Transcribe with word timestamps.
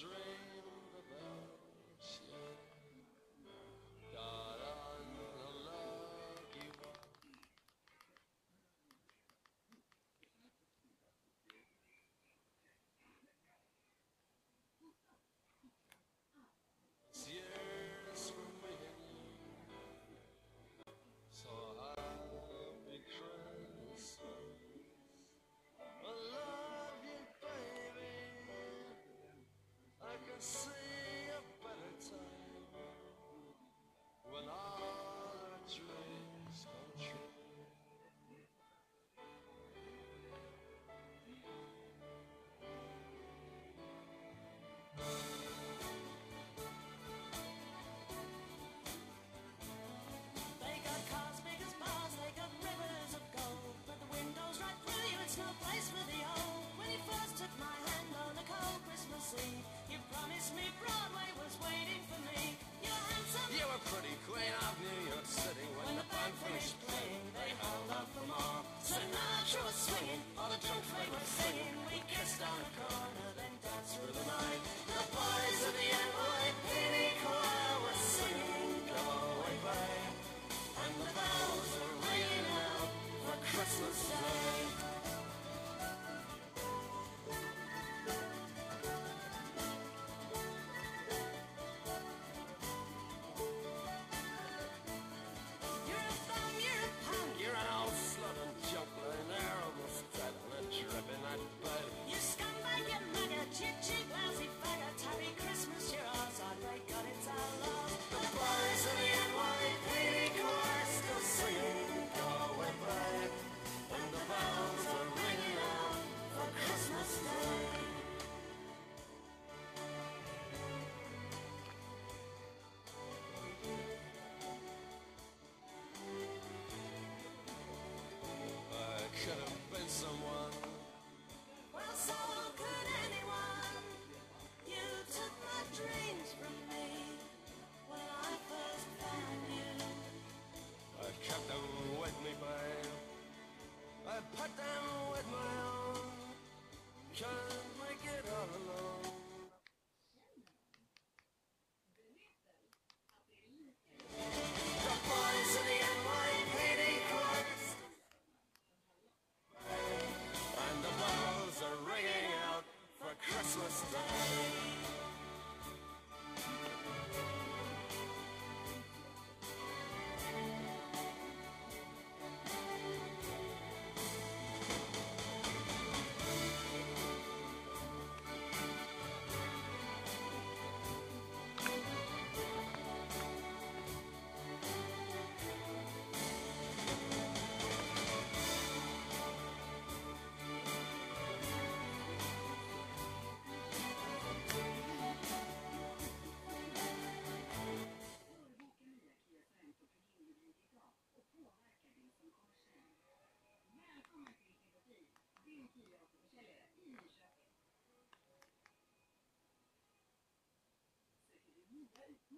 dream. 0.00 0.39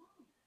alone 0.03 0.42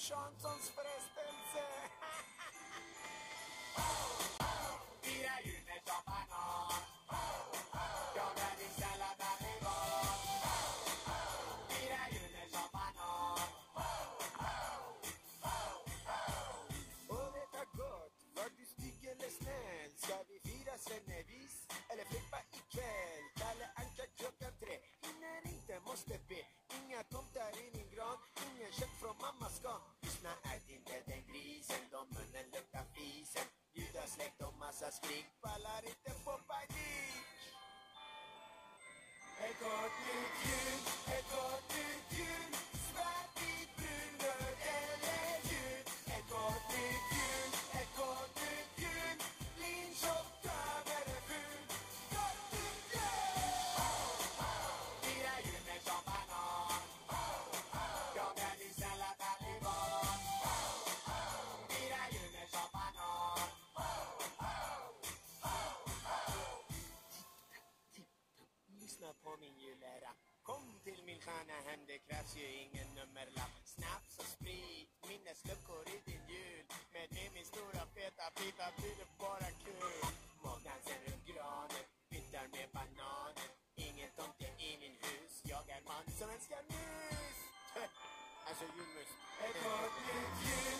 Shanssons 0.00 0.66
frestelse. 0.76 1.64
Tira 5.02 5.36
ljudet 5.44 5.82
som 5.88 6.02
banan. 6.06 6.82
Jag 8.16 8.32
är 8.46 8.56
din 8.58 8.74
sallad 8.80 9.20
Ska 19.96 20.16
vi 20.28 20.38
fira 20.50 20.78
Svennevis 20.78 21.66
eller 21.90 22.04
flippa 22.04 22.38
ikväll? 22.58 23.24
Kalle 23.36 23.66
Anka 23.74 24.06
klockan 24.16 24.52
tre. 24.60 24.76
Hinner 25.02 25.42
inte, 25.54 25.80
måste 25.86 26.18
be. 26.28 26.49
you. 40.20 40.79
finns 72.30 72.44
ju 72.44 72.48
ingen 72.64 72.88
nummerlapp. 72.94 73.54
Snaps 73.64 74.18
och 74.18 74.24
sprit, 74.24 74.88
minnesluckor 75.08 75.82
i 75.94 76.10
din 76.10 76.24
jul. 76.28 76.64
Men 76.92 77.06
det 77.10 77.34
min 77.34 77.44
stora 77.44 77.82
feta 77.94 78.26
pipa 78.36 78.66
blir 78.76 78.96
det 79.00 79.08
bara 79.18 79.50
kul. 79.64 80.02
Magdansen 80.44 81.00
runt 81.06 81.26
granen, 81.30 81.84
pyttar 82.10 82.46
med 82.54 82.68
bananer. 82.72 83.50
Ingen 83.76 84.10
tomte 84.16 84.48
i 84.68 84.70
min 84.82 84.96
hus, 85.06 85.32
jag 85.52 85.64
är 85.76 85.82
man 85.90 86.04
som 86.18 86.30
älskar 86.30 86.62
mus. 86.72 87.38
Alltså 88.48 88.64
julmus. 88.64 89.10
Ett 89.44 89.56
nytt 90.06 90.36
jul. 90.46 90.79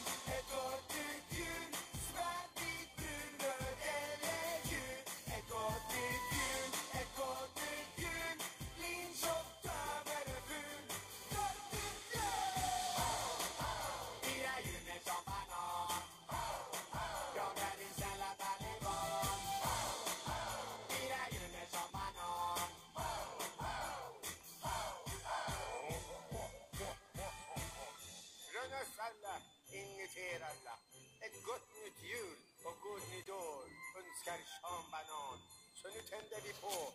church 34.31 34.63
on 34.63 34.87
Banon. 34.95 35.39
So 35.75 35.91
you 35.91 36.03
tend 36.07 36.23
before 36.31 36.95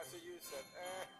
as 0.00 0.10
a 0.10 0.18
user. 0.26 1.13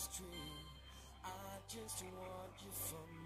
I 0.00 1.58
just 1.66 2.04
want 2.04 2.54
you 2.62 2.70
for 2.70 2.94
me. 2.94 3.17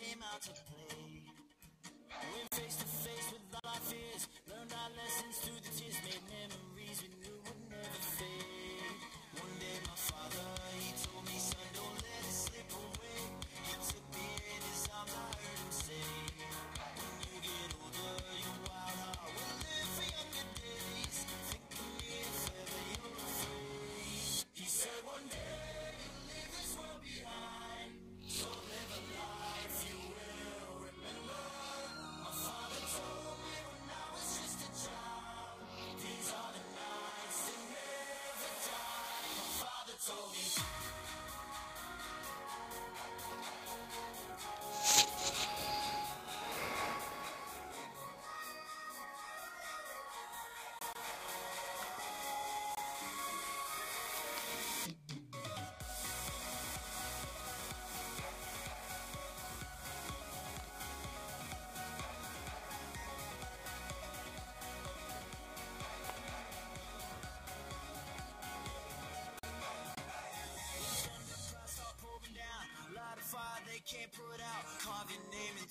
came 0.00 0.22
out 0.32 0.40
to 0.40 0.52
play. 0.64 1.20
Went 2.08 2.54
face 2.54 2.76
to 2.76 2.86
face 2.86 3.32
with 3.32 3.42
all 3.52 3.70
our 3.70 3.80
fears, 3.80 4.28
learned 4.48 4.72
our 4.72 4.90
lessons 4.96 5.36
through 5.44 5.60
the 5.60 5.72
tears, 5.76 5.96
made 6.08 6.24
memories 6.24 7.02
we 7.04 7.08
knew 7.20 7.36
would 7.44 7.60
never 7.68 8.00
fade. 8.16 8.39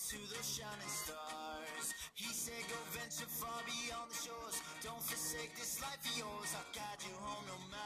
to 0.10 0.18
those 0.34 0.58
shining 0.58 0.90
stars. 0.90 1.94
He 2.16 2.34
said, 2.34 2.66
Go 2.66 2.82
venture 2.98 3.30
far 3.30 3.62
beyond 3.62 4.10
the 4.10 4.18
shores. 4.18 4.58
Don't 4.82 5.04
forsake 5.04 5.54
this 5.56 5.80
life 5.84 6.02
of 6.02 6.18
yours. 6.18 6.50
I'll 6.58 6.66
guide 6.74 6.98
you 7.06 7.14
home 7.22 7.46
no 7.46 7.54
matter. 7.70 7.79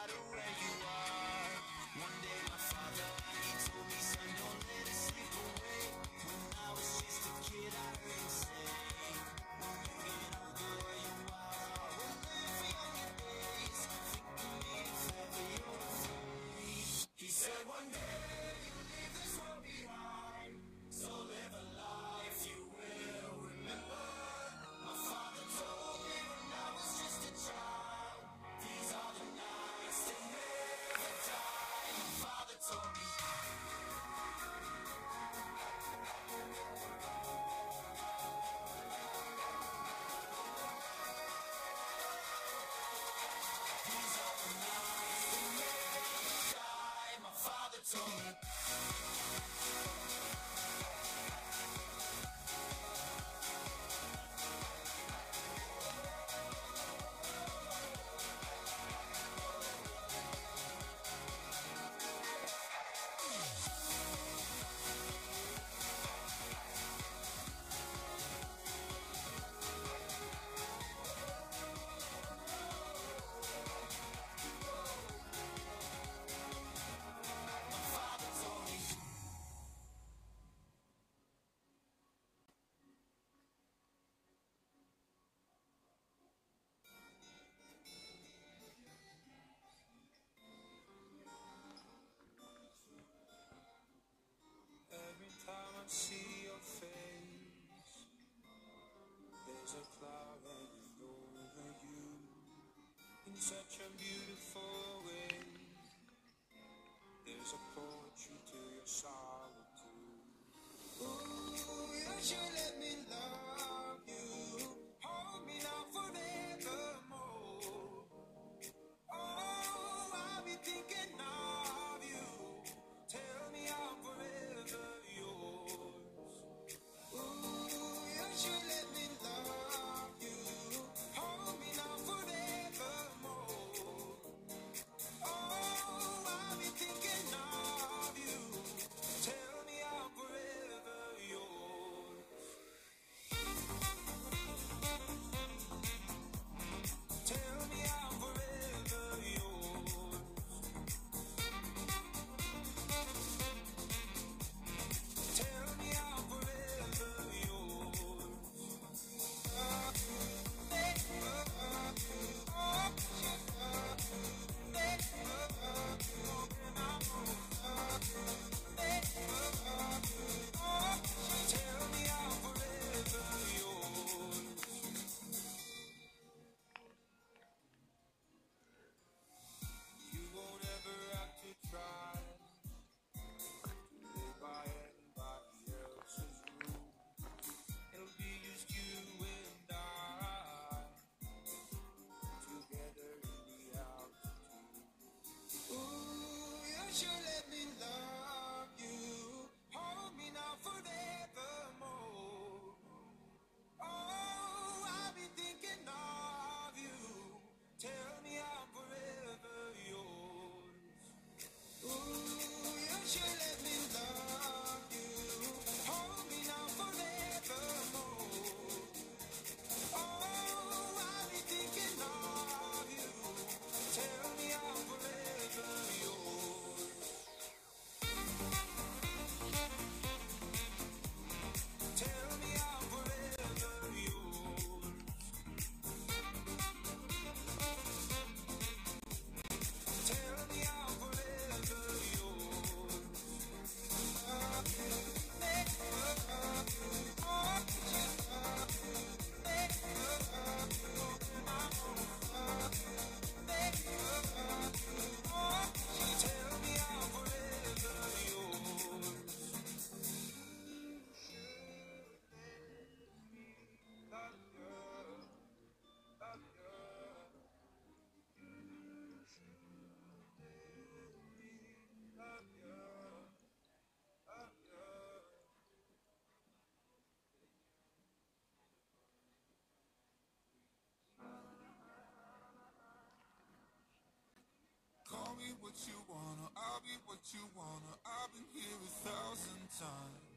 me 286.94 287.00
what 287.06 287.26
you 287.34 287.42
wanna. 287.58 287.94
I've 288.06 288.30
been 288.34 288.46
here 288.54 288.78
a 288.86 288.92
thousand 289.02 289.66
times. 289.82 290.30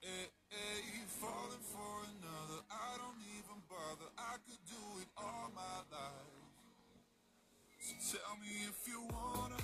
Eh, 0.00 0.08
eh, 0.08 0.28
hey, 0.48 0.80
hey, 0.80 1.04
falling 1.20 1.60
for 1.60 2.08
another. 2.08 2.64
I 2.72 2.96
don't 2.96 3.20
even 3.36 3.60
bother. 3.68 4.08
I 4.16 4.40
could 4.48 4.62
do 4.64 4.80
it 5.02 5.08
all 5.18 5.52
my 5.54 5.78
life. 5.92 6.40
So 8.00 8.16
tell 8.16 8.36
me 8.40 8.64
if 8.64 8.88
you 8.88 9.02
wanna. 9.12 9.59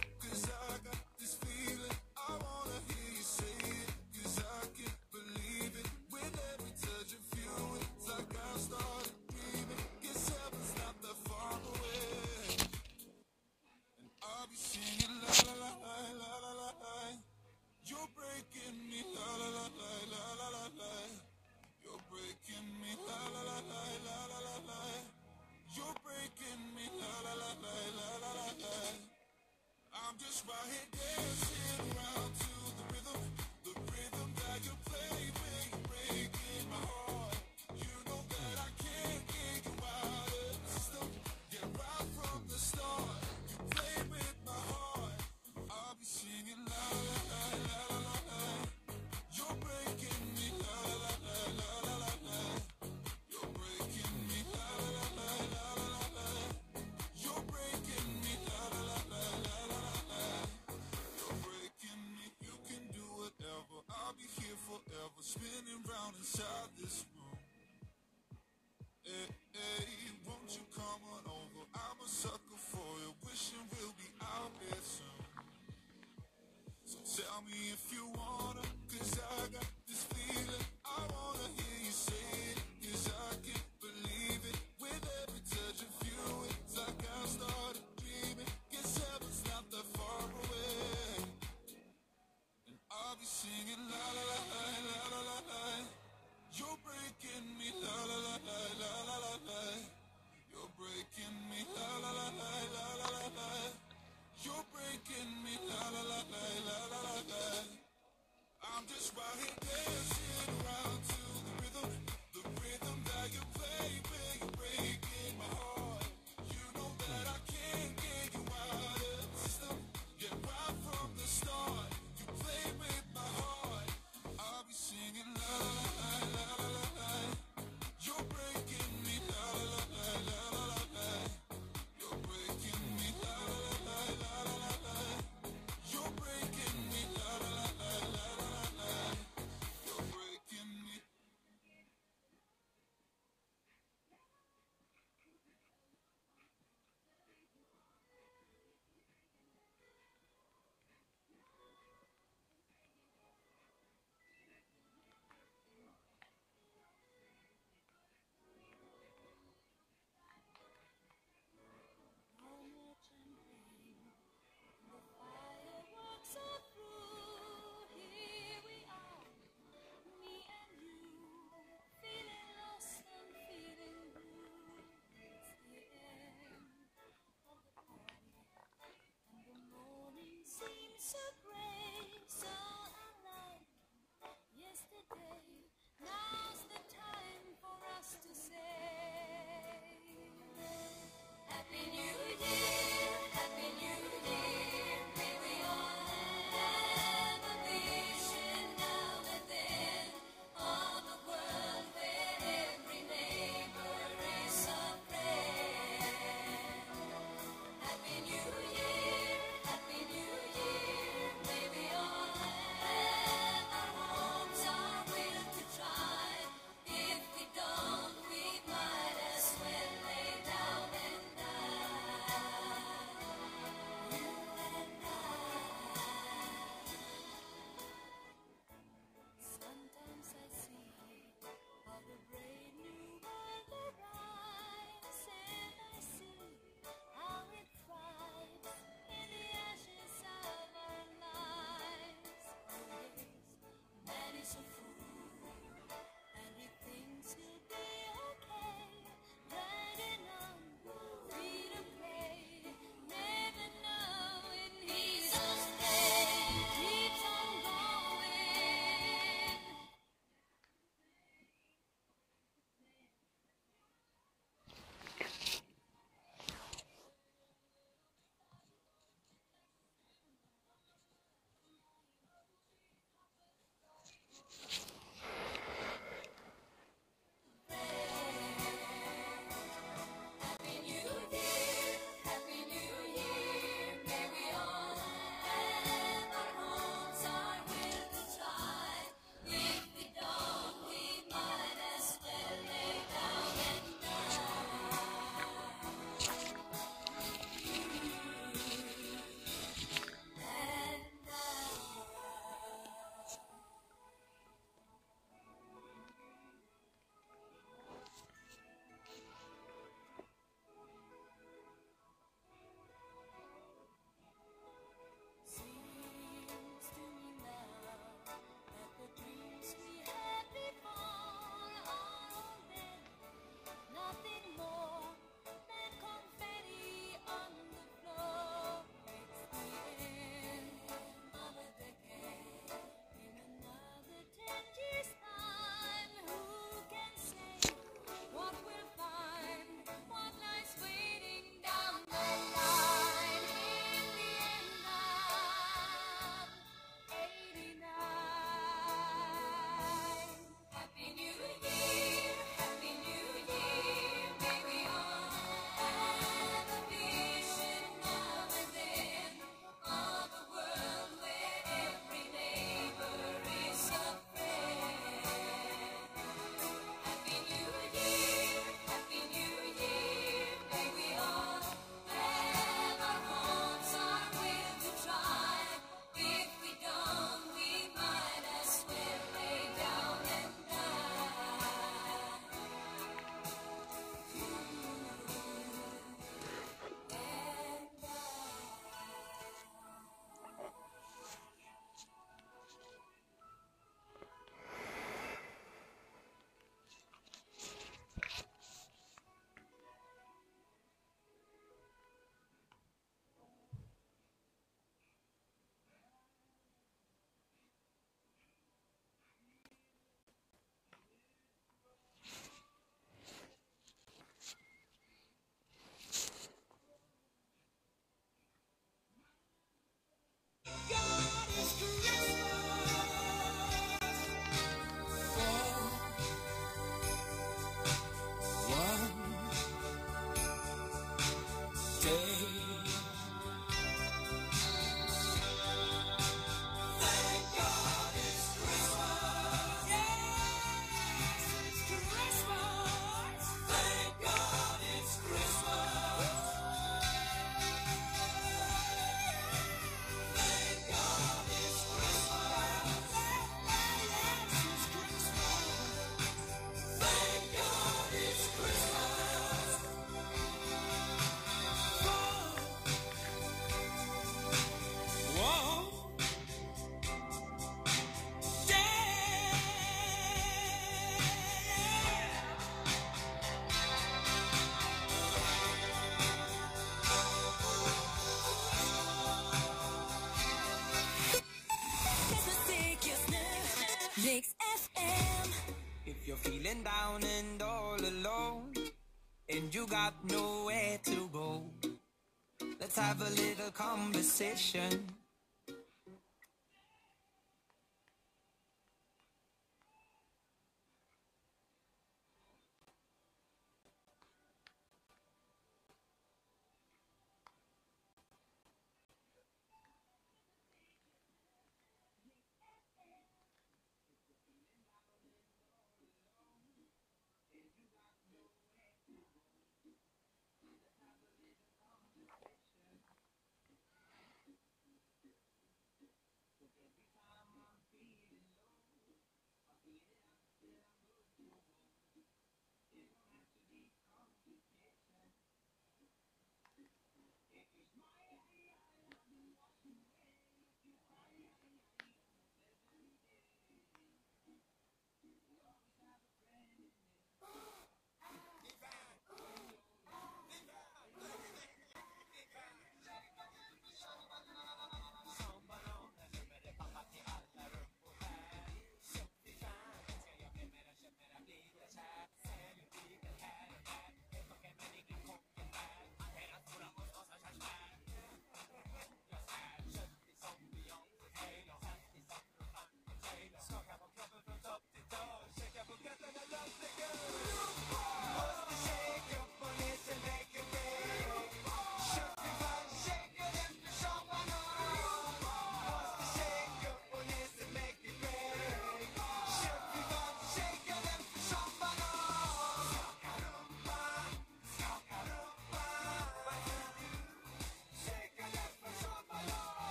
Conversation. 494.37 495.15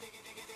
dig 0.00 0.08
it, 0.08 0.24
dig 0.24 0.38
it, 0.38 0.46
dig 0.48 0.50
it. 0.50 0.51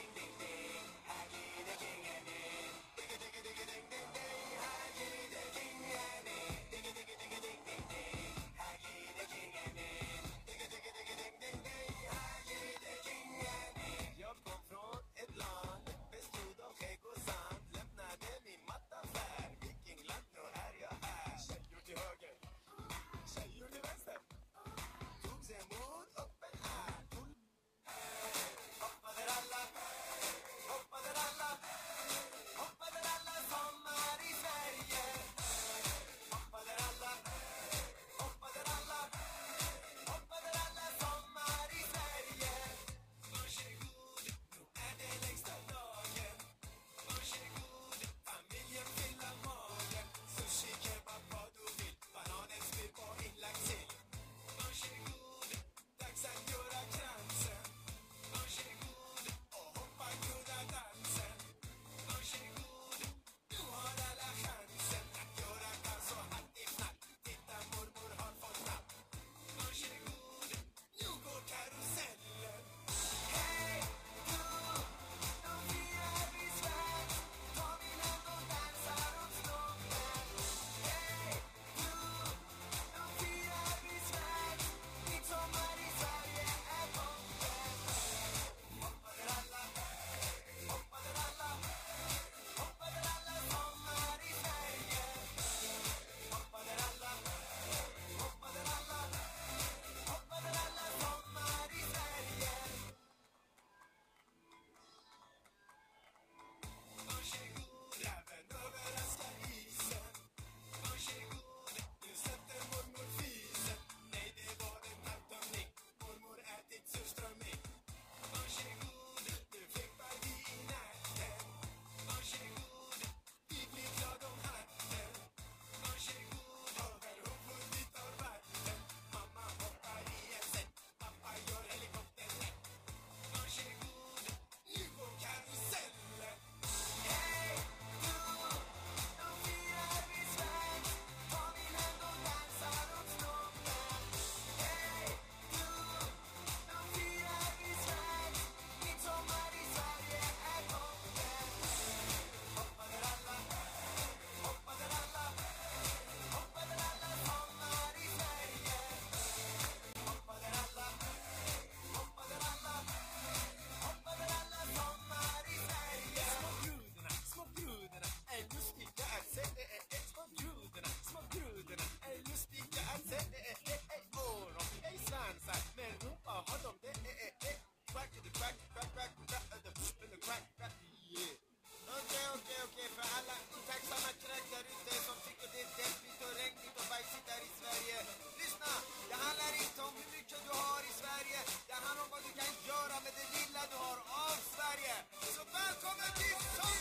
Bulgaria. 194.77 194.97
So 195.23 195.43
back 195.53 195.77
on 195.89 195.97
the 195.97 196.76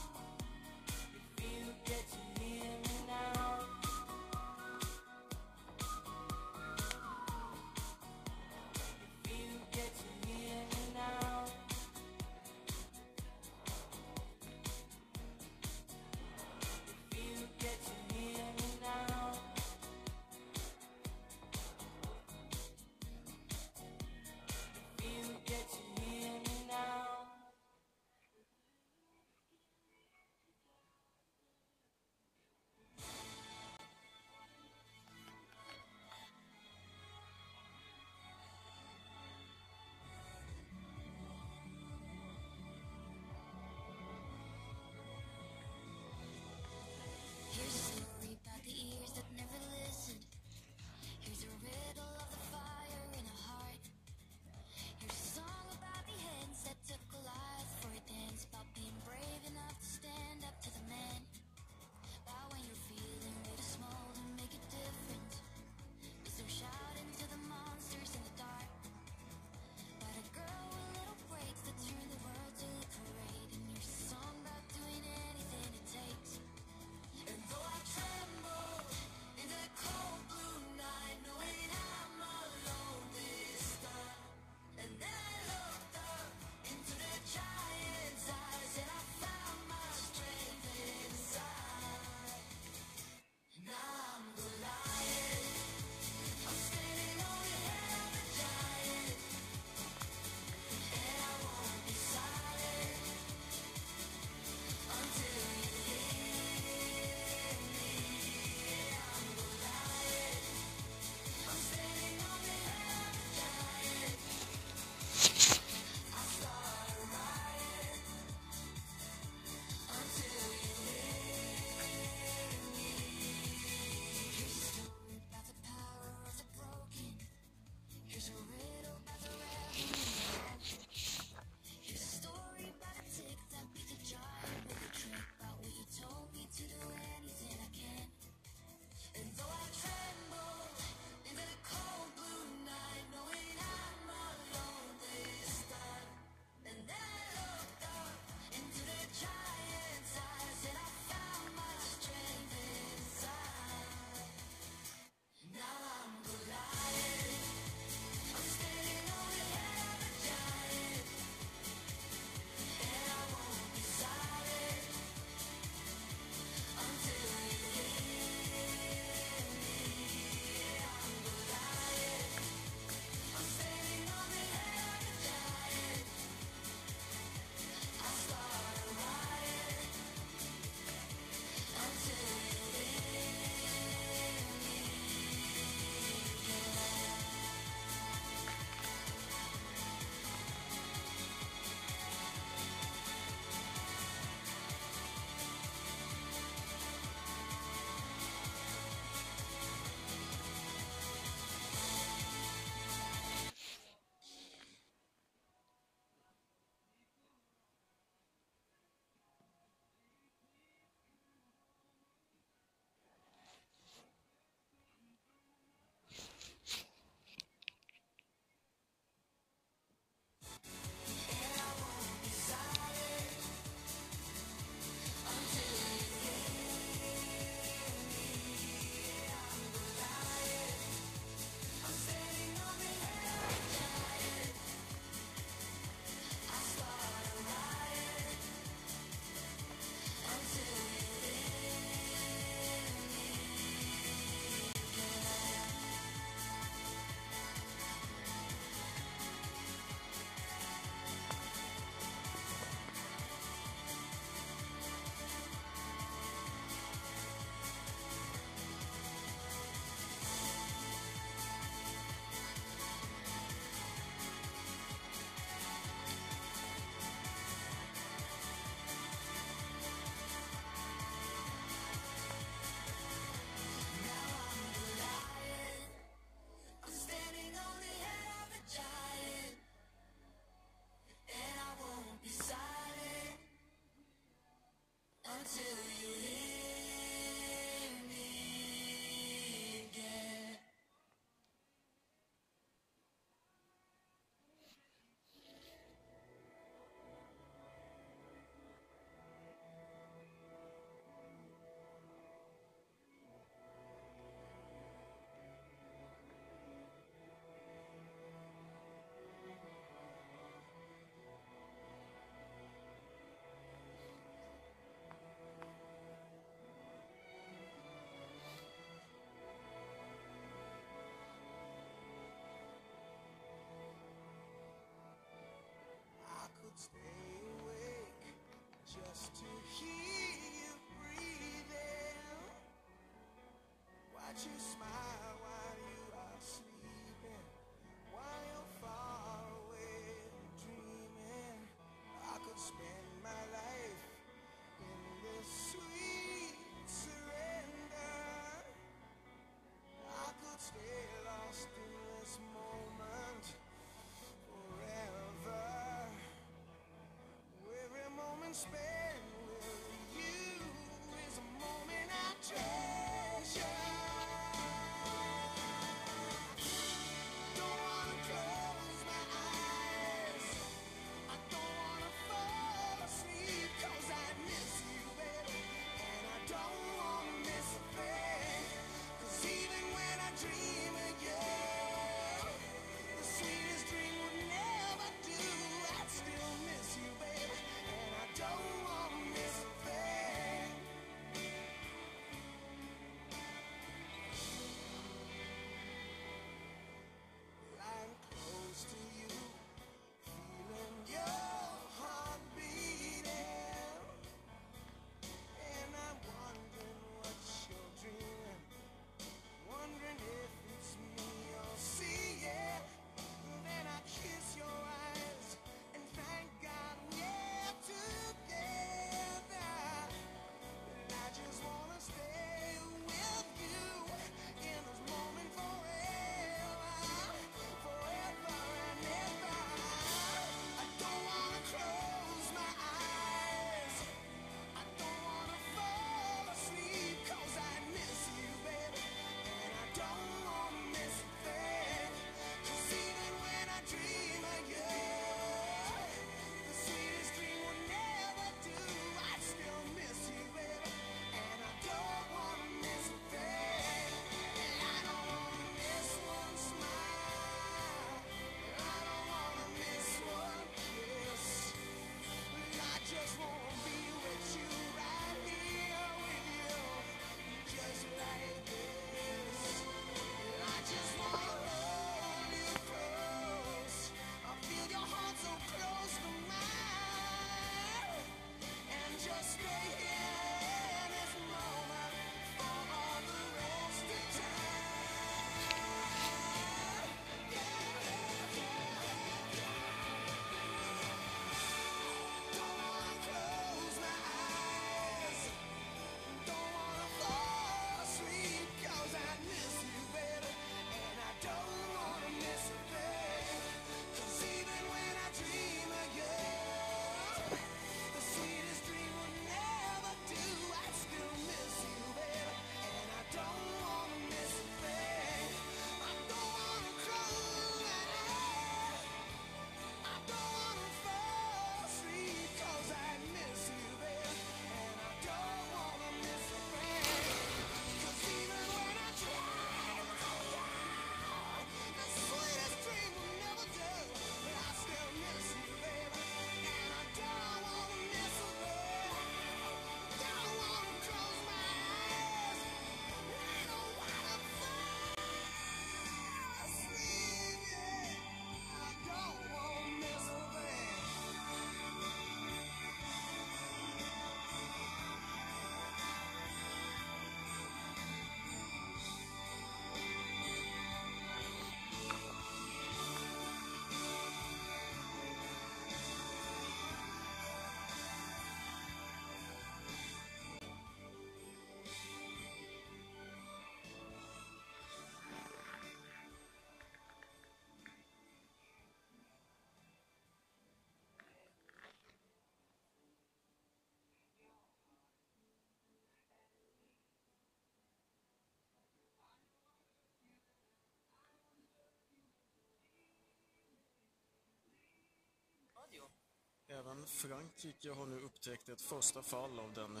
Även 596.86 597.06
Frankrike 597.06 597.90
har 597.90 598.06
nu 598.06 598.20
upptäckt 598.20 598.68
ett 598.68 598.80
första 598.80 599.22
fall 599.22 599.58
av 599.58 599.72
den 599.72 600.00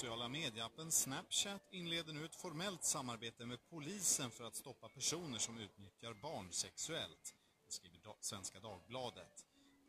Sociala 0.00 0.28
medieappen 0.28 0.92
Snapchat 0.92 1.62
inleder 1.70 2.12
nu 2.12 2.24
ett 2.24 2.34
formellt 2.34 2.84
samarbete 2.84 3.46
med 3.46 3.58
polisen 3.70 4.30
för 4.30 4.44
att 4.44 4.54
stoppa 4.54 4.88
personer 4.88 5.38
som 5.38 5.58
utnyttjar 5.58 6.14
barn 6.14 6.52
sexuellt. 6.52 7.34
Det 7.66 7.72
skriver 7.72 8.14
Svenska 8.20 8.60
Dagbladet. 8.60 9.46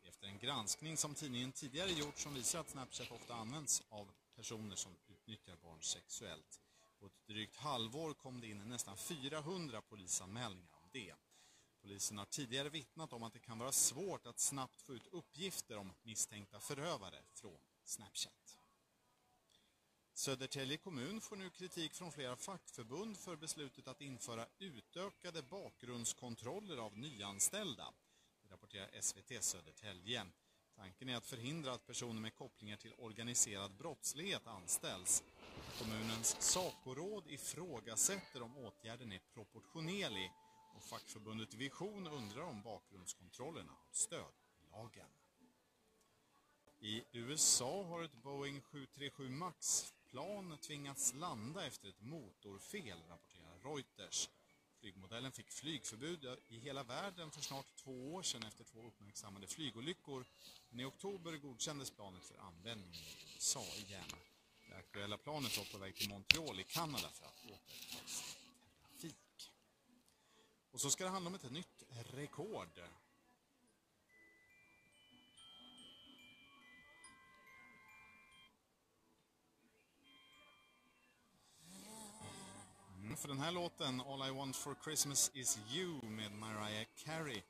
Efter 0.08 0.26
en 0.26 0.38
granskning 0.38 0.96
som 0.96 1.14
tidningen 1.14 1.52
tidigare 1.52 1.90
gjort 1.90 2.18
som 2.18 2.34
visar 2.34 2.60
att 2.60 2.70
Snapchat 2.70 3.10
ofta 3.10 3.34
används 3.34 3.82
av 3.88 4.12
personer 4.36 4.76
som 4.76 4.92
utnyttjar 5.08 5.56
barn 5.62 5.82
sexuellt. 5.82 6.60
På 7.00 7.06
ett 7.06 7.26
drygt 7.26 7.56
halvår 7.56 8.14
kom 8.14 8.40
det 8.40 8.46
in 8.46 8.68
nästan 8.68 8.96
400 8.96 9.82
polisanmälningar 9.82 10.76
om 10.82 10.88
det. 10.92 11.14
Polisen 11.82 12.18
har 12.18 12.24
tidigare 12.24 12.68
vittnat 12.68 13.12
om 13.12 13.22
att 13.22 13.32
det 13.32 13.38
kan 13.40 13.58
vara 13.58 13.72
svårt 13.72 14.26
att 14.26 14.38
snabbt 14.38 14.82
få 14.82 14.94
ut 14.94 15.06
uppgifter 15.12 15.76
om 15.76 15.92
misstänkta 16.02 16.60
förövare 16.60 17.22
från 17.34 17.58
Snapchat. 17.84 18.41
Södertälje 20.14 20.76
kommun 20.76 21.20
får 21.20 21.36
nu 21.36 21.50
kritik 21.50 21.94
från 21.94 22.12
flera 22.12 22.36
fackförbund 22.36 23.18
för 23.18 23.36
beslutet 23.36 23.88
att 23.88 24.00
införa 24.00 24.46
utökade 24.58 25.42
bakgrundskontroller 25.42 26.76
av 26.76 26.98
nyanställda. 26.98 27.92
Det 28.42 28.54
rapporterar 28.54 29.00
SVT 29.00 29.44
Södertälje. 29.44 30.26
Tanken 30.76 31.08
är 31.08 31.16
att 31.16 31.26
förhindra 31.26 31.72
att 31.72 31.86
personer 31.86 32.20
med 32.20 32.34
kopplingar 32.34 32.76
till 32.76 32.94
organiserad 32.98 33.76
brottslighet 33.76 34.46
anställs. 34.46 35.22
Kommunens 35.78 36.36
SACO-råd 36.40 37.26
ifrågasätter 37.26 38.42
om 38.42 38.56
åtgärden 38.56 39.12
är 39.12 39.20
proportionerlig 39.34 40.32
och 40.74 40.82
fackförbundet 40.82 41.54
Vision 41.54 42.06
undrar 42.06 42.42
om 42.42 42.62
bakgrundskontrollerna 42.62 43.72
har 43.72 43.92
stöd 43.92 44.34
i 44.58 44.70
lagen. 44.70 45.08
I 46.78 47.02
USA 47.12 47.84
har 47.84 48.02
ett 48.02 48.22
Boeing 48.22 48.60
737 48.60 49.28
Max 49.28 49.92
plan 50.12 50.58
tvingats 50.58 51.14
landa 51.14 51.66
efter 51.66 51.88
ett 51.88 52.00
motorfel, 52.00 52.98
rapporterar 53.08 53.58
Reuters. 53.64 54.28
Flygmodellen 54.80 55.32
fick 55.32 55.50
flygförbud 55.50 56.38
i 56.48 56.58
hela 56.58 56.82
världen 56.82 57.30
för 57.30 57.40
snart 57.40 57.76
två 57.76 58.14
år 58.14 58.22
sedan 58.22 58.42
efter 58.42 58.64
två 58.64 58.86
uppmärksammade 58.86 59.46
flygolyckor. 59.46 60.24
Men 60.68 60.80
i 60.80 60.84
oktober 60.84 61.36
godkändes 61.36 61.90
planet 61.90 62.24
för 62.24 62.38
användning 62.38 62.94
i 62.94 63.34
USA 63.34 63.64
igen. 63.86 64.04
Det 64.68 64.76
aktuella 64.76 65.18
planet 65.18 65.58
var 65.58 65.64
på 65.64 65.78
väg 65.78 65.94
till 65.94 66.08
Montreal 66.08 66.60
i 66.60 66.64
Kanada 66.64 67.08
för 67.08 67.26
att 67.26 67.44
återuppta 67.44 68.06
trafik. 68.80 69.50
Och 70.70 70.80
så 70.80 70.90
ska 70.90 71.04
det 71.04 71.10
handla 71.10 71.28
om 71.28 71.34
ett 71.34 71.50
nytt 71.50 71.84
rekord. 71.90 72.80
För 83.16 83.28
den 83.28 83.40
här 83.40 83.52
låten, 83.52 84.00
All 84.00 84.28
I 84.28 84.30
Want 84.30 84.56
For 84.56 84.76
Christmas 84.84 85.30
Is 85.34 85.58
You 85.72 86.02
med 86.02 86.32
Mariah 86.32 86.86
Carey, 86.96 87.42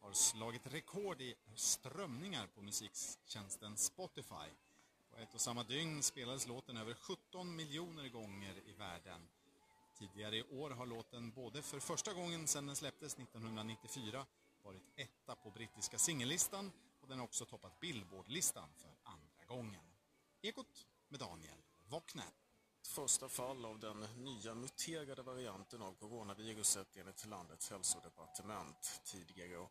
har 0.00 0.12
slagit 0.12 0.66
rekord 0.66 1.20
i 1.20 1.34
strömningar 1.54 2.46
på 2.46 2.62
musiktjänsten 2.62 3.76
Spotify. 3.76 4.50
På 5.10 5.16
ett 5.16 5.34
och 5.34 5.40
samma 5.40 5.62
dygn 5.62 6.02
spelades 6.02 6.46
låten 6.46 6.76
över 6.76 6.94
17 6.94 7.56
miljoner 7.56 8.08
gånger 8.08 8.54
i 8.66 8.72
världen. 8.72 9.28
Tidigare 9.98 10.36
i 10.36 10.42
år 10.42 10.70
har 10.70 10.86
låten 10.86 11.30
både 11.30 11.62
för 11.62 11.80
första 11.80 12.12
gången 12.12 12.46
sedan 12.46 12.66
den 12.66 12.76
släpptes 12.76 13.14
1994 13.14 14.26
varit 14.62 14.82
etta 14.96 15.34
på 15.34 15.50
brittiska 15.50 15.98
singellistan 15.98 16.72
och 17.00 17.08
den 17.08 17.18
har 17.18 17.24
också 17.24 17.44
toppat 17.44 17.80
Billboardlistan 17.80 18.68
för 18.76 18.90
andra 19.02 19.56
gången. 19.56 19.84
Ekot 20.42 20.86
med 21.08 21.20
Daniel 21.20 21.58
Wockner 21.88 22.39
första 22.86 23.28
fall 23.28 23.64
av 23.64 23.78
den 23.78 24.06
nya 24.16 24.54
muterade 24.54 25.22
varianten 25.22 25.82
av 25.82 25.92
coronaviruset 25.92 26.96
enligt 26.96 27.26
landets 27.26 27.70
hälsodepartement 27.70 29.00
tidigare. 29.04 29.66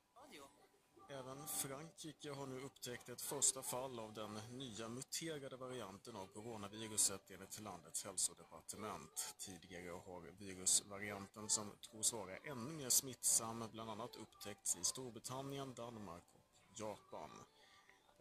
Även 1.11 1.47
Frankrike 1.47 2.31
har 2.31 2.47
nu 2.47 2.61
upptäckt 2.61 3.09
ett 3.09 3.21
första 3.21 3.63
fall 3.63 3.99
av 3.99 4.13
den 4.13 4.33
nya 4.33 4.89
muterade 4.89 5.57
varianten 5.57 6.15
av 6.15 6.27
coronaviruset 6.27 7.31
enligt 7.31 7.59
landets 7.59 8.05
hälsodepartement. 8.05 9.35
Tidigare 9.37 9.89
har 9.89 10.21
virusvarianten 10.21 11.49
som 11.49 11.71
tros 11.91 12.13
vara 12.13 12.37
ännu 12.37 12.71
mer 12.71 12.89
smittsam 12.89 13.63
bland 13.71 13.89
annat 13.89 14.15
upptäckts 14.15 14.75
i 14.75 14.83
Storbritannien, 14.83 15.73
Danmark 15.73 16.23
och 16.35 16.79
Japan. 16.79 17.31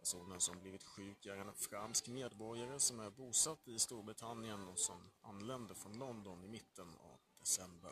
Personen 0.09 0.39
som 0.39 0.59
blivit 0.59 0.83
sjuk 0.83 1.25
är 1.25 1.37
en 1.37 1.55
fransk 1.55 2.07
medborgare 2.07 2.79
som 2.79 2.99
är 2.99 3.09
bosatt 3.09 3.67
i 3.67 3.79
Storbritannien 3.79 4.67
och 4.67 4.79
som 4.79 5.11
anlände 5.21 5.75
från 5.75 5.99
London 5.99 6.43
i 6.43 6.47
mitten 6.47 6.87
av 6.87 7.19
december. 7.39 7.91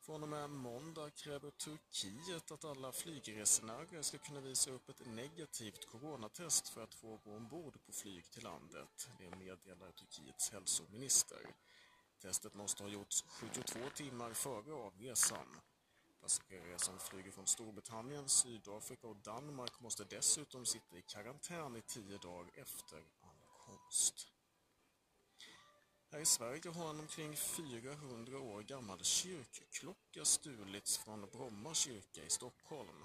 Från 0.00 0.22
och 0.22 0.28
med 0.28 0.50
måndag 0.50 1.10
kräver 1.10 1.50
Turkiet 1.50 2.50
att 2.50 2.64
alla 2.64 2.92
flygresenärer 2.92 4.02
ska 4.02 4.18
kunna 4.18 4.40
visa 4.40 4.70
upp 4.70 4.88
ett 4.88 5.06
negativt 5.06 5.86
coronatest 5.86 6.68
för 6.68 6.82
att 6.82 6.94
få 6.94 7.16
gå 7.16 7.36
ombord 7.36 7.84
på 7.86 7.92
flyg 7.92 8.30
till 8.30 8.44
landet. 8.44 9.08
Det 9.18 9.36
meddelar 9.36 9.92
Turkiets 9.92 10.50
hälsominister. 10.50 11.54
Testet 12.22 12.54
måste 12.54 12.82
ha 12.82 12.90
gjorts 12.90 13.24
72 13.28 13.78
timmar 13.94 14.32
före 14.32 14.72
avresan. 14.72 15.60
Passagerare 16.24 16.78
som 16.78 16.98
flyger 16.98 17.30
från 17.30 17.46
Storbritannien, 17.46 18.28
Sydafrika 18.28 19.06
och 19.06 19.16
Danmark 19.16 19.80
måste 19.80 20.04
dessutom 20.04 20.66
sitta 20.66 20.96
i 20.98 21.02
karantän 21.02 21.76
i 21.76 21.82
tio 21.82 22.18
dagar 22.18 22.50
efter 22.54 23.04
ankomst. 23.20 24.28
Här 26.12 26.20
i 26.20 26.24
Sverige 26.24 26.70
har 26.70 26.90
en 26.90 27.00
omkring 27.00 27.36
400 27.36 28.38
år 28.38 28.62
gammal 28.62 29.04
kyrkklocka 29.04 30.24
stulits 30.24 30.98
från 30.98 31.30
Bromma 31.32 31.74
kyrka 31.74 32.24
i 32.24 32.30
Stockholm. 32.30 33.04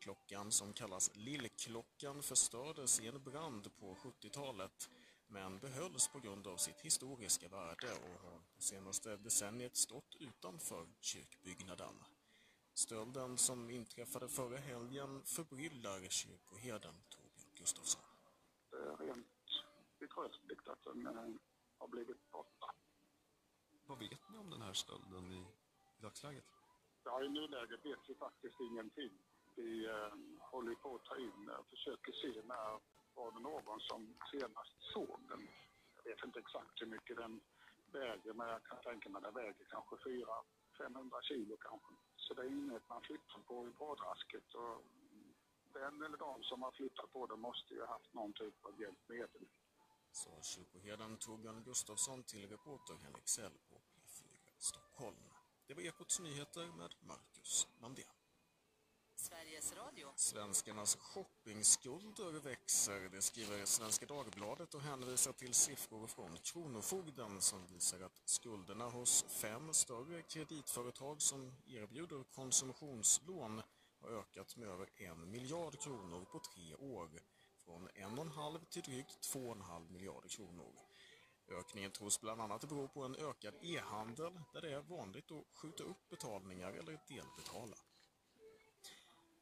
Klockan 0.00 0.52
som 0.52 0.72
kallas 0.72 1.10
Lillklockan 1.14 2.22
förstördes 2.22 3.00
i 3.00 3.06
en 3.06 3.22
brand 3.22 3.76
på 3.78 3.94
70-talet 3.94 4.90
men 5.28 5.58
behölls 5.58 6.08
på 6.08 6.18
grund 6.20 6.46
av 6.46 6.56
sitt 6.56 6.80
historiska 6.80 7.48
värde 7.48 7.92
och 7.92 8.24
har 8.24 8.40
det 8.56 8.62
senaste 8.62 9.16
decenniet 9.16 9.76
stått 9.76 10.16
utanför 10.20 10.86
kyrkbyggnaden. 11.00 11.94
Stölden 12.84 13.38
som 13.38 13.70
inträffade 13.70 14.28
förra 14.28 14.56
helgen 14.56 15.22
förbryllar 15.34 16.00
kyrkoherden 16.08 16.94
Torbjörn 17.12 17.52
Gustafsson. 17.58 18.02
Det 18.70 18.76
är 18.76 18.96
rent 18.96 19.26
bedrövligt 19.98 20.68
att 20.68 20.82
den 20.82 21.06
eh, 21.06 21.34
har 21.78 21.88
blivit 21.88 22.30
borta. 22.30 22.66
Vad 23.86 23.98
vet 23.98 24.30
ni 24.30 24.38
om 24.38 24.50
den 24.50 24.62
här 24.62 24.72
stölden 24.72 25.32
i, 25.32 25.42
i 25.96 26.00
dagsläget? 26.02 26.44
Ja, 27.04 27.24
I 27.24 27.28
nuläget 27.28 27.84
vet 27.84 28.02
vi 28.08 28.14
faktiskt 28.14 28.60
ingenting. 28.60 29.12
Vi 29.54 29.86
eh, 29.86 30.14
håller 30.38 30.74
på 30.74 30.94
att 30.94 31.04
ta 31.04 31.16
in 31.16 31.50
och 31.58 31.66
försöker 31.66 32.12
se 32.12 32.42
när 32.52 32.80
var 33.14 33.32
det 33.32 33.40
någon 33.40 33.80
som 33.80 34.14
senast 34.32 34.76
såg 34.92 35.18
den. 35.28 35.48
Jag 35.96 36.04
vet 36.04 36.24
inte 36.24 36.38
exakt 36.38 36.82
hur 36.82 36.86
mycket 36.86 37.16
den 37.16 37.40
väger, 37.92 38.32
men 38.32 38.48
jag 38.48 38.64
kan 38.64 38.80
tänka 38.82 39.08
mig 39.08 39.18
att 39.18 39.24
den 39.24 39.34
väger 39.34 39.66
kanske 39.70 39.96
400-500 39.96 41.22
kilo 41.22 41.56
kanske. 41.56 41.94
Så 42.30 42.34
det 42.34 42.42
är 42.42 42.50
inget 42.50 42.88
man 42.88 43.02
flyttar 43.02 43.40
på 43.46 43.68
i 43.68 43.70
badrasket. 43.70 44.54
Och 44.54 44.82
den 45.72 46.02
eller 46.02 46.16
de 46.16 46.42
som 46.42 46.62
har 46.62 46.70
flyttat 46.70 47.12
på 47.12 47.26
det 47.26 47.36
måste 47.36 47.74
ju 47.74 47.80
ha 47.80 47.86
haft 47.86 48.14
någon 48.14 48.32
typ 48.32 48.64
av 48.64 48.80
hjälpmedel. 48.80 49.46
Sa 50.12 50.30
kyrkoherden 50.42 51.16
Torbjörn 51.16 51.62
Gustafsson 51.64 52.22
till 52.22 52.48
reporter 52.48 52.94
Henrik 52.94 53.28
Sell 53.28 53.52
på 53.68 53.74
P4 53.74 54.24
Stockholm. 54.58 55.24
Det 55.66 55.74
var 55.74 55.82
Ekots 55.82 56.20
nyheter 56.20 56.66
med 56.66 56.94
Marcus 57.00 57.68
Mandén. 57.80 58.19
Sveriges 59.20 59.72
Radio. 59.76 60.08
Svenskarnas 60.16 60.96
shoppingskulder 60.96 62.40
växer, 62.40 63.08
det 63.08 63.22
skriver 63.22 63.64
Svenska 63.64 64.06
Dagbladet 64.06 64.74
och 64.74 64.80
hänvisar 64.80 65.32
till 65.32 65.54
siffror 65.54 66.06
från 66.06 66.38
Kronofogden 66.38 67.40
som 67.40 67.66
visar 67.66 68.00
att 68.00 68.20
skulderna 68.24 68.84
hos 68.84 69.24
fem 69.28 69.72
större 69.72 70.22
kreditföretag 70.22 71.22
som 71.22 71.52
erbjuder 71.66 72.24
konsumtionslån 72.24 73.62
har 74.00 74.08
ökat 74.08 74.56
med 74.56 74.68
över 74.68 74.88
en 74.96 75.30
miljard 75.30 75.80
kronor 75.80 76.24
på 76.24 76.38
tre 76.38 76.74
år. 76.74 77.10
Från 77.64 77.88
en 77.94 78.18
och 78.18 78.24
en 78.24 78.32
halv 78.32 78.64
till 78.64 78.82
drygt 78.82 79.20
två 79.20 79.48
och 79.48 79.56
en 79.56 79.62
halv 79.62 79.90
miljarder 79.90 80.28
kronor. 80.28 80.72
Ökningen 81.48 81.90
tros 81.90 82.20
bland 82.20 82.40
annat 82.40 82.68
bero 82.68 82.88
på 82.88 83.02
en 83.02 83.16
ökad 83.16 83.54
e-handel 83.62 84.40
där 84.52 84.60
det 84.60 84.74
är 84.74 84.80
vanligt 84.80 85.30
att 85.32 85.44
skjuta 85.56 85.84
upp 85.84 86.08
betalningar 86.08 86.72
eller 86.72 86.98
delbetala. 87.08 87.76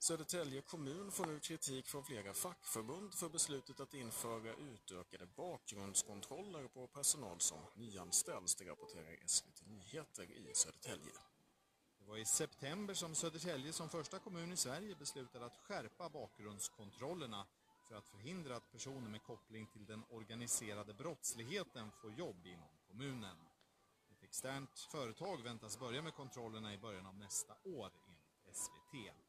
Södertälje 0.08 0.62
kommun 0.62 1.10
får 1.10 1.26
nu 1.26 1.40
kritik 1.40 1.86
från 1.86 2.04
flera 2.04 2.34
fackförbund 2.34 3.14
för 3.14 3.28
beslutet 3.28 3.80
att 3.80 3.94
införa 3.94 4.54
utökade 4.54 5.26
bakgrundskontroller 5.26 6.68
på 6.68 6.86
personal 6.86 7.40
som 7.40 7.58
nyanställs, 7.74 8.54
det 8.54 8.64
rapporterar 8.64 9.18
SVT 9.26 9.66
Nyheter 9.66 10.30
i 10.30 10.54
Södertälje. 10.54 11.12
Det 11.98 12.04
var 12.04 12.16
i 12.16 12.24
september 12.24 12.94
som 12.94 13.14
Södertälje 13.14 13.72
som 13.72 13.88
första 13.88 14.18
kommun 14.18 14.52
i 14.52 14.56
Sverige 14.56 14.94
beslutade 14.94 15.46
att 15.46 15.56
skärpa 15.56 16.08
bakgrundskontrollerna 16.08 17.46
för 17.88 17.94
att 17.94 18.08
förhindra 18.08 18.56
att 18.56 18.72
personer 18.72 19.10
med 19.10 19.22
koppling 19.22 19.66
till 19.66 19.86
den 19.86 20.04
organiserade 20.10 20.94
brottsligheten 20.94 21.90
får 22.02 22.12
jobb 22.12 22.46
inom 22.46 22.68
kommunen. 22.86 23.36
Ett 24.10 24.22
externt 24.22 24.78
företag 24.78 25.42
väntas 25.42 25.78
börja 25.78 26.02
med 26.02 26.14
kontrollerna 26.14 26.74
i 26.74 26.78
början 26.78 27.06
av 27.06 27.14
nästa 27.14 27.54
år 27.64 27.90
enligt 28.06 28.56
SVT. 28.56 29.27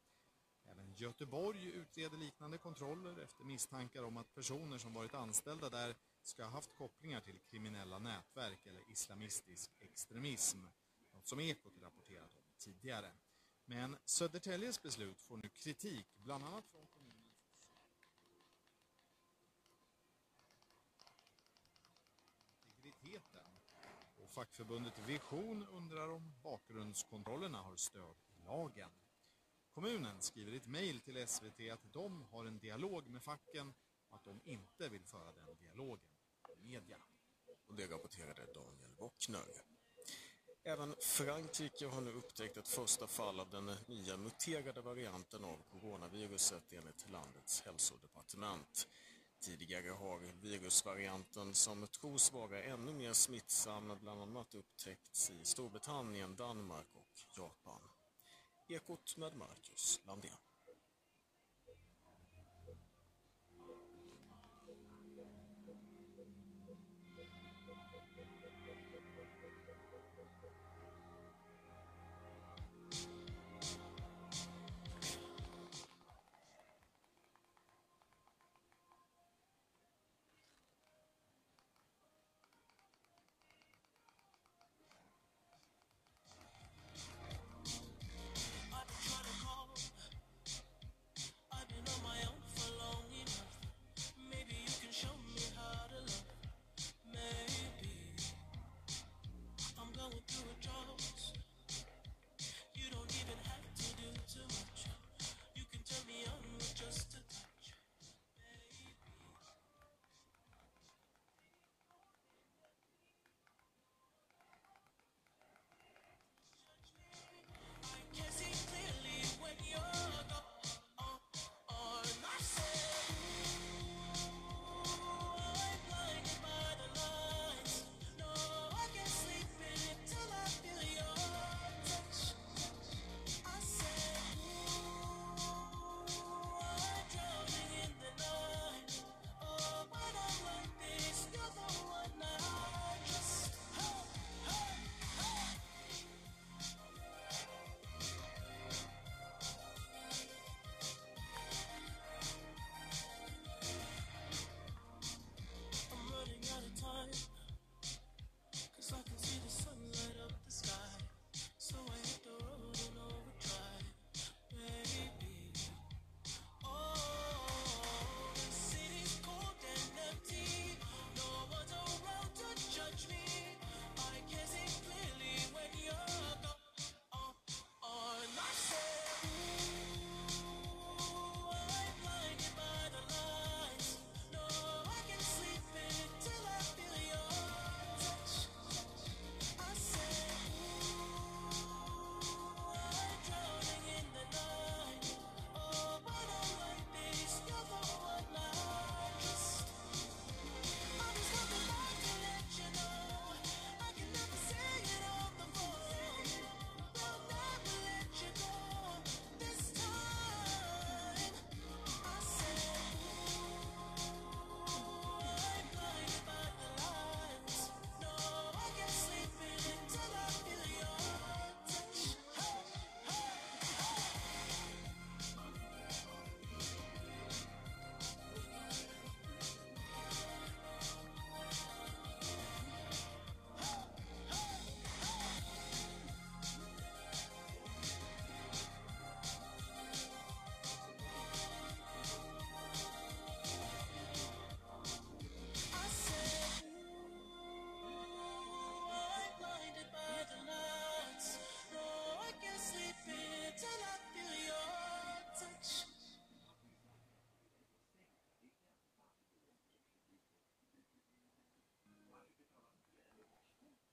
Göteborg 1.00 1.72
utreder 1.72 2.16
liknande 2.16 2.58
kontroller 2.58 3.22
efter 3.22 3.44
misstankar 3.44 4.02
om 4.02 4.16
att 4.16 4.34
personer 4.34 4.78
som 4.78 4.94
varit 4.94 5.14
anställda 5.14 5.70
där 5.70 5.96
ska 6.22 6.44
ha 6.44 6.50
haft 6.50 6.76
kopplingar 6.76 7.20
till 7.20 7.38
kriminella 7.38 7.98
nätverk 7.98 8.66
eller 8.66 8.90
islamistisk 8.90 9.70
extremism. 9.78 10.58
Något 11.12 11.26
som 11.26 11.40
Ekot 11.40 11.72
rapporterat 11.82 12.34
om 12.34 12.42
tidigare. 12.58 13.12
Men 13.64 13.96
Södertäljes 14.04 14.82
beslut 14.82 15.20
får 15.20 15.36
nu 15.36 15.48
kritik, 15.48 16.06
bland 16.16 16.44
annat 16.44 16.66
från 16.66 16.86
kommunens 16.86 17.20
integriteten. 22.66 23.60
Och 24.16 24.30
fackförbundet 24.30 24.98
Vision 24.98 25.66
undrar 25.72 26.08
om 26.08 26.34
bakgrundskontrollerna 26.42 27.58
har 27.58 27.76
stöd 27.76 28.16
i 28.38 28.42
lagen. 28.42 28.90
Kommunen 29.74 30.20
skriver 30.20 30.52
i 30.52 30.56
ett 30.56 30.66
mejl 30.66 31.00
till 31.00 31.28
SVT 31.28 31.60
att 31.72 31.92
de 31.92 32.24
har 32.30 32.44
en 32.44 32.58
dialog 32.58 33.08
med 33.08 33.22
facken 33.22 33.74
och 34.08 34.16
att 34.16 34.24
de 34.24 34.40
inte 34.44 34.88
vill 34.88 35.04
föra 35.04 35.32
den 35.32 35.56
dialogen 35.60 36.14
i 36.56 36.62
media. 36.62 36.98
Och 37.66 37.74
det 37.74 37.86
rapporterade 37.86 38.46
Daniel 38.54 38.94
Bockner. 38.98 39.62
Även 40.64 40.94
Frankrike 41.00 41.86
har 41.86 42.00
nu 42.00 42.12
upptäckt 42.12 42.56
ett 42.56 42.68
första 42.68 43.06
fall 43.06 43.40
av 43.40 43.50
den 43.50 43.76
nya 43.86 44.16
muterade 44.16 44.80
varianten 44.80 45.44
av 45.44 45.62
coronaviruset 45.70 46.72
enligt 46.72 47.08
landets 47.10 47.60
hälsodepartement. 47.60 48.88
Tidigare 49.40 49.90
har 49.90 50.18
virusvarianten 50.40 51.54
som 51.54 51.86
tros 51.86 52.32
vara 52.32 52.62
ännu 52.62 52.92
mer 52.92 53.12
smittsam 53.12 53.98
bland 54.00 54.22
annat 54.22 54.54
upptäckts 54.54 55.30
i 55.30 55.44
Storbritannien, 55.44 56.36
Danmark 56.36 56.88
och 56.94 57.20
Japan. 57.36 57.89
Ekot 58.70 59.16
med 59.16 59.32
Marcus 59.36 60.00
Landén. 60.06 60.49